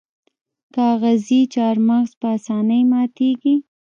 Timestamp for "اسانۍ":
2.37-2.81